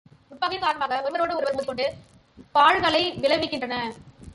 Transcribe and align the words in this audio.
உட்பகையின் 0.31 0.63
காரணமாக 0.63 1.01
ஒருவரோடு 1.01 1.35
ஒருவர் 1.35 1.55
மோதிக் 1.55 1.67
கொண்டு 1.67 1.85
பாழ்களை 2.55 3.03
விளைவிக்கின்றனர். 3.23 3.93